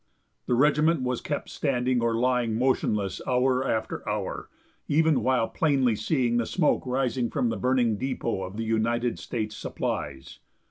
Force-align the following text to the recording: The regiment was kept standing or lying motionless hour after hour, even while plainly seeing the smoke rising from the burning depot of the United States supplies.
The 0.47 0.55
regiment 0.55 1.03
was 1.03 1.21
kept 1.21 1.47
standing 1.51 2.01
or 2.01 2.15
lying 2.15 2.55
motionless 2.57 3.21
hour 3.27 3.63
after 3.63 4.01
hour, 4.09 4.49
even 4.87 5.21
while 5.21 5.47
plainly 5.47 5.95
seeing 5.95 6.37
the 6.37 6.47
smoke 6.47 6.87
rising 6.87 7.29
from 7.29 7.49
the 7.49 7.55
burning 7.57 7.97
depot 7.97 8.41
of 8.41 8.57
the 8.57 8.65
United 8.65 9.19
States 9.19 9.55
supplies. 9.55 10.39